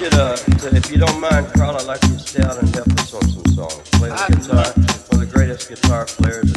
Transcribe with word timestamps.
you 0.00 0.10
to, 0.10 0.36
to, 0.60 0.76
if 0.76 0.90
you 0.90 0.98
don't 0.98 1.20
mind, 1.20 1.52
Carl, 1.54 1.76
I'd 1.76 1.86
like 1.86 2.02
you 2.04 2.10
to 2.10 2.18
stay 2.18 2.42
out 2.42 2.58
and 2.58 2.68
help 2.74 2.88
us 3.00 3.14
on 3.14 3.22
some 3.22 3.46
songs. 3.54 3.90
Play 3.92 4.10
the 4.10 4.36
guitar, 4.36 4.64
one 5.08 5.22
of 5.22 5.28
the 5.28 5.32
greatest 5.32 5.68
guitar 5.68 6.04
players 6.06 6.52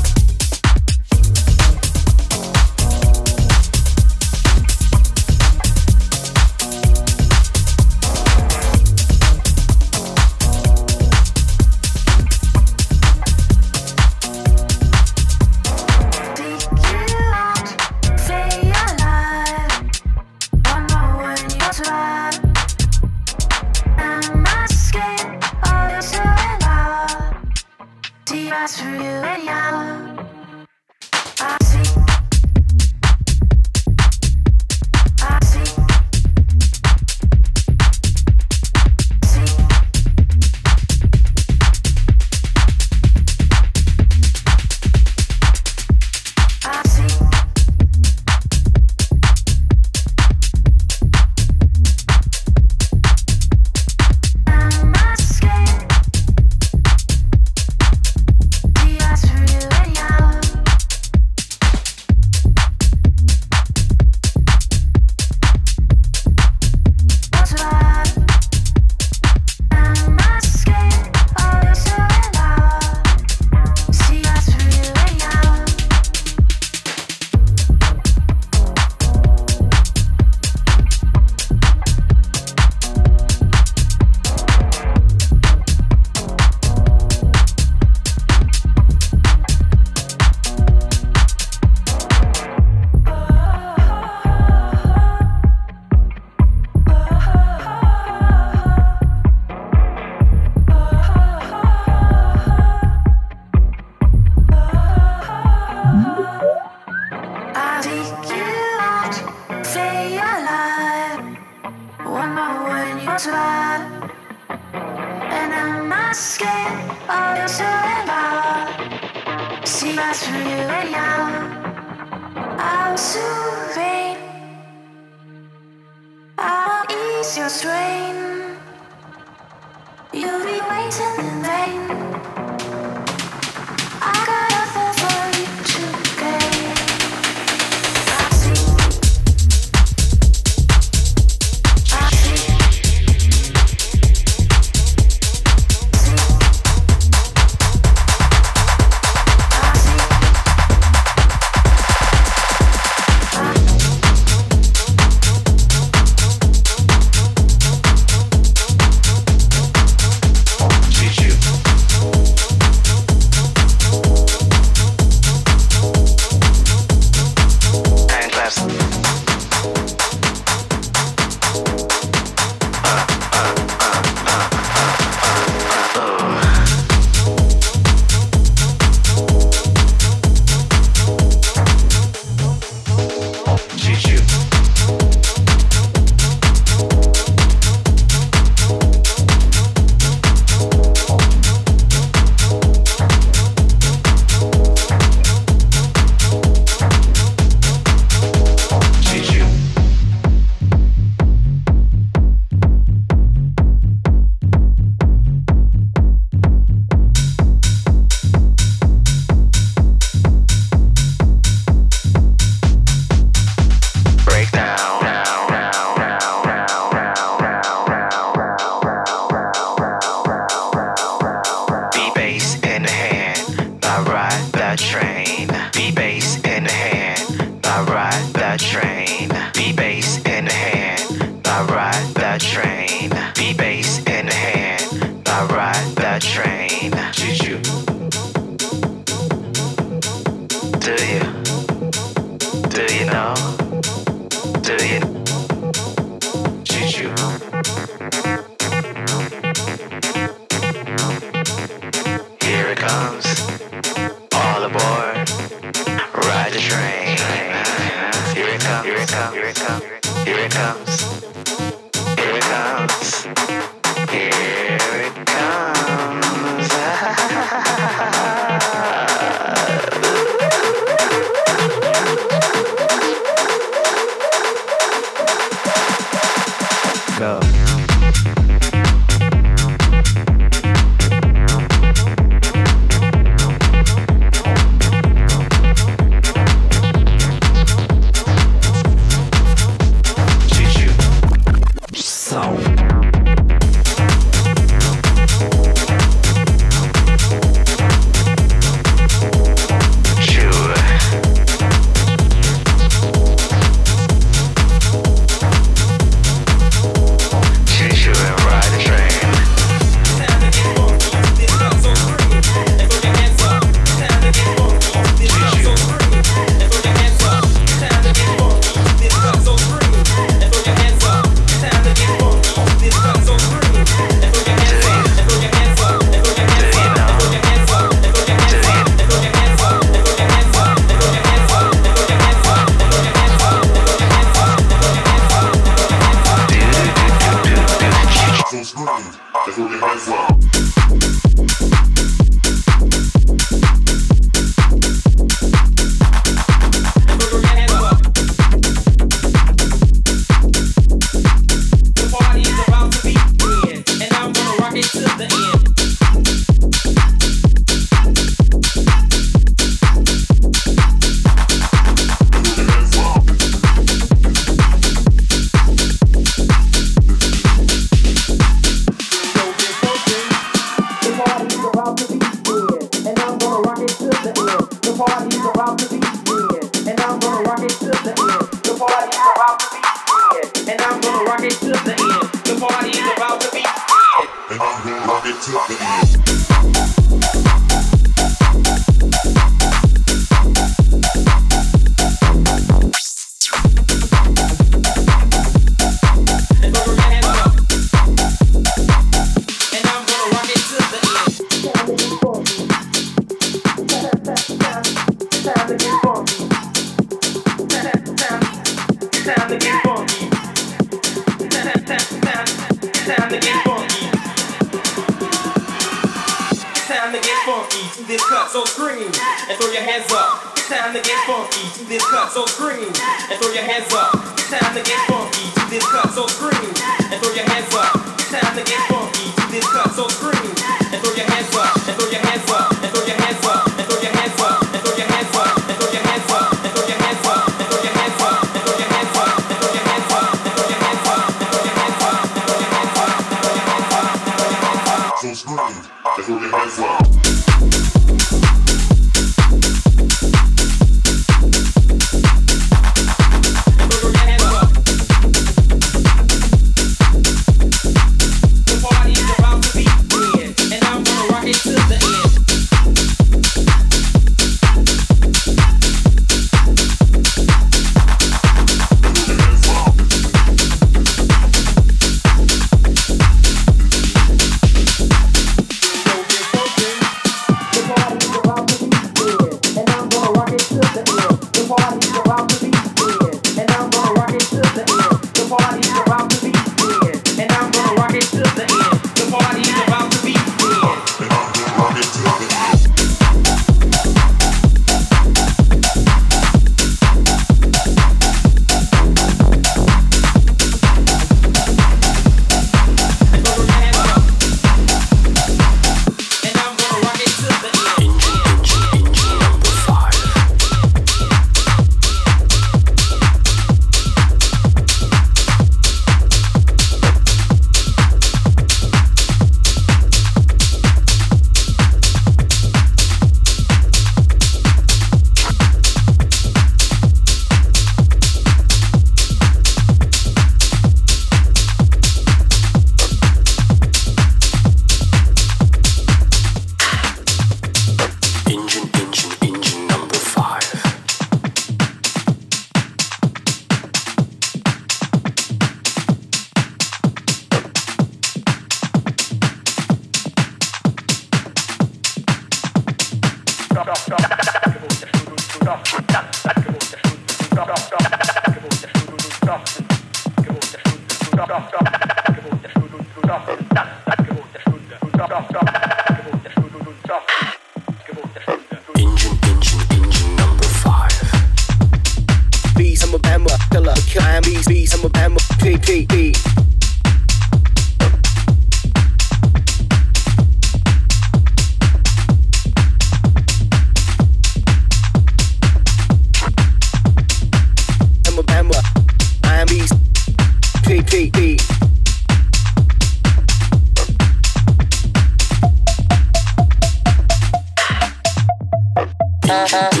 Uh-huh. 599.52 600.00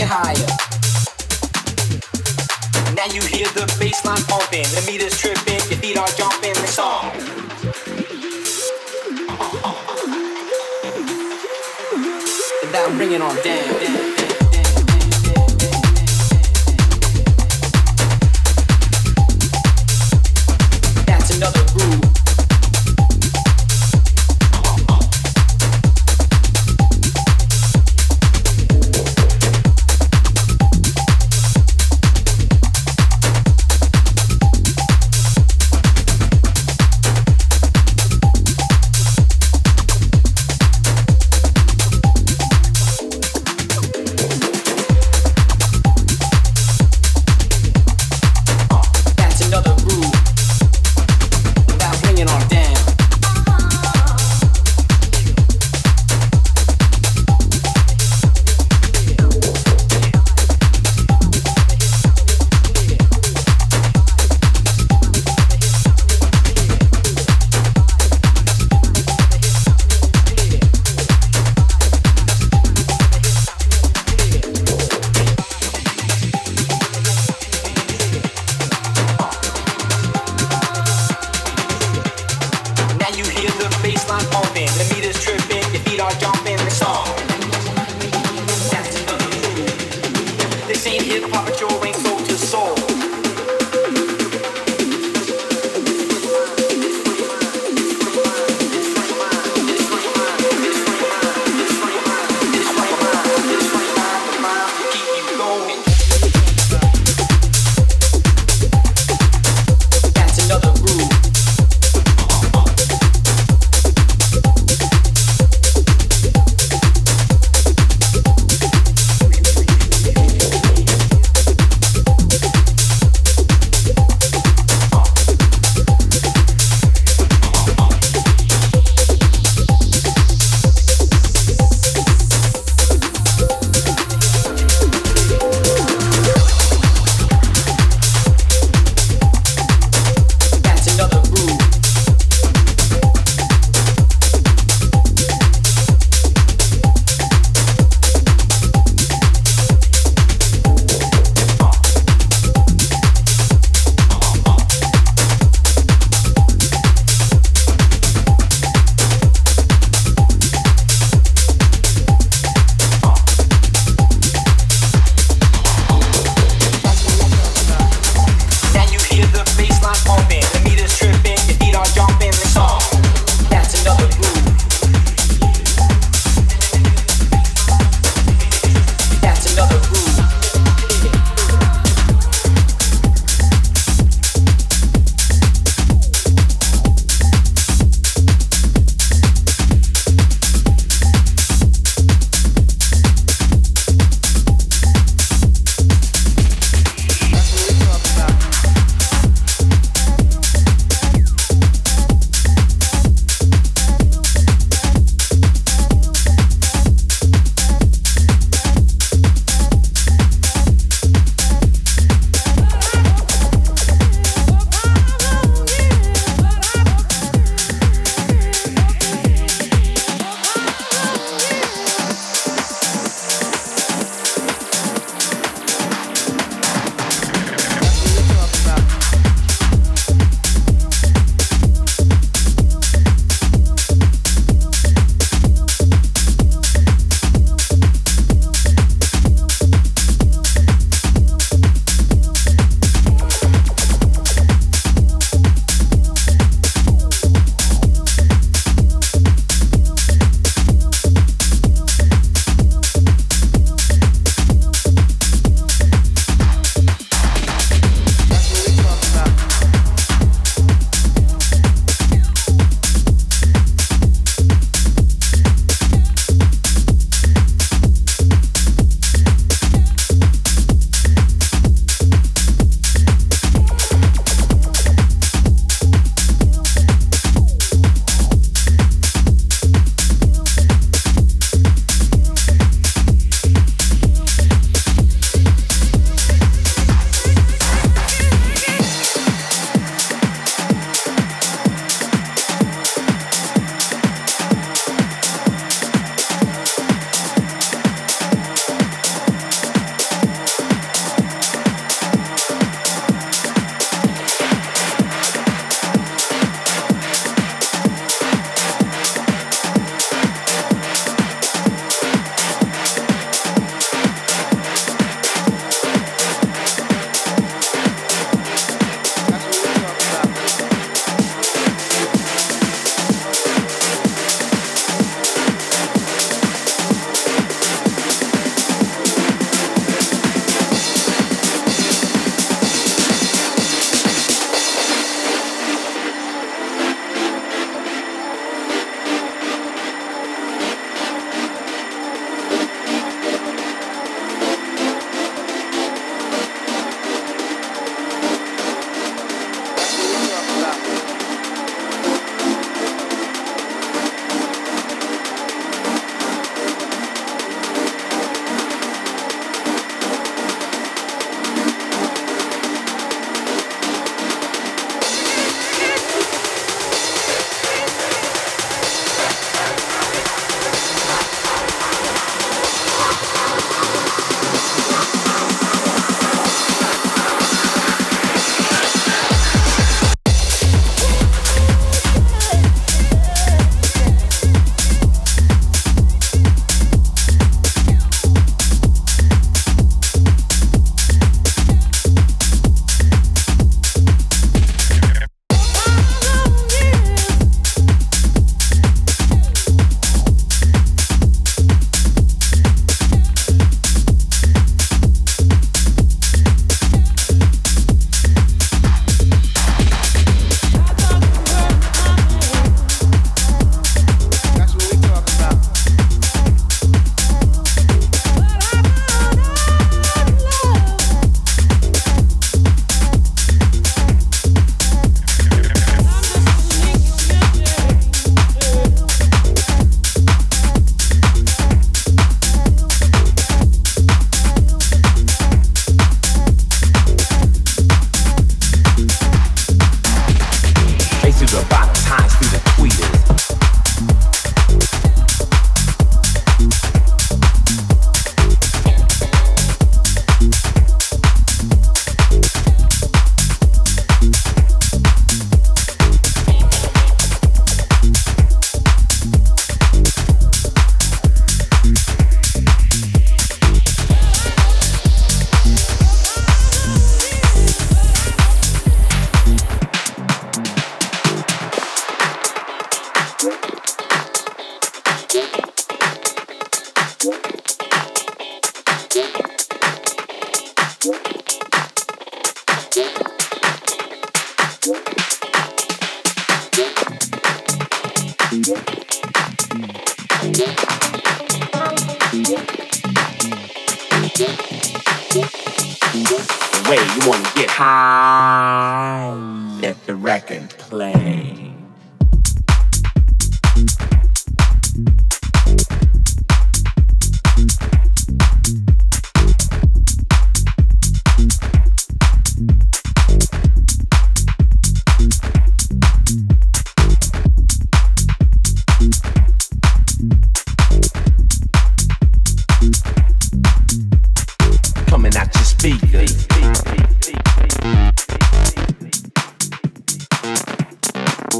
it 0.00 0.08
higher. 0.08 0.46
Now 2.94 3.06
you 3.06 3.20
hear 3.22 3.48
the 3.48 3.66
bass 3.78 4.04
line 4.04 4.22
pumping, 4.24 4.64
the 4.74 4.82
meter's 4.86 5.18
tripping, 5.18 5.60
your 5.68 5.78
feet 5.80 5.96
are 5.98 6.08
jumping, 6.16 6.54
the 6.54 6.66
song. 6.66 7.12
That 12.72 12.96
ringing 12.98 13.20
on 13.20 13.34
damn, 13.42 13.94
down. 13.94 13.99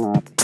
Podcast. 0.00 0.39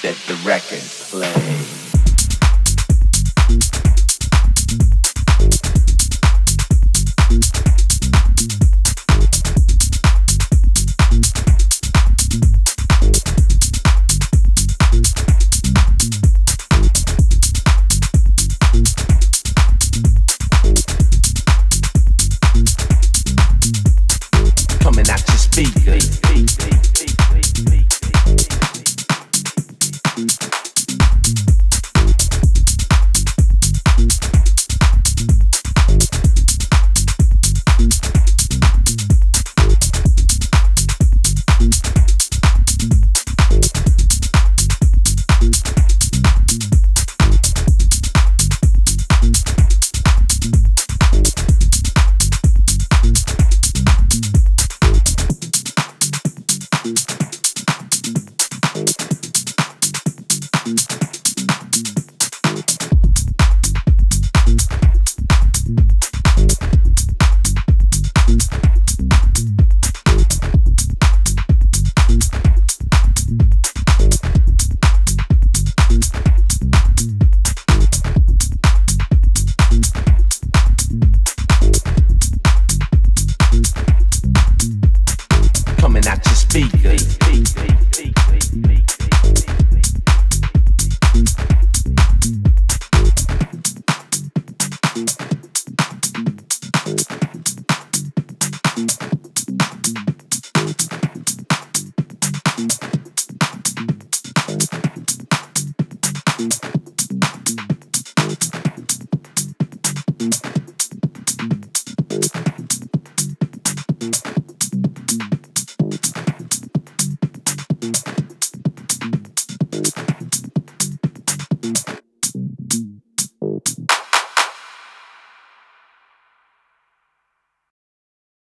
Let 0.04 0.16
the 0.28 0.36
record 0.46 0.84
play. 1.10 1.55